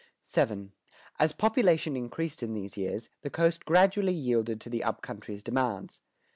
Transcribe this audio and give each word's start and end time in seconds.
[121:1] 0.25 0.47
VII. 0.47 0.71
As 1.19 1.31
population 1.31 1.95
increased 1.95 2.41
in 2.41 2.55
these 2.55 2.75
years, 2.75 3.07
the 3.21 3.29
coast 3.29 3.65
gradually 3.65 4.13
yielded 4.15 4.59
to 4.59 4.69
the 4.71 4.83
up 4.83 5.03
country's 5.03 5.43
demands. 5.43 6.01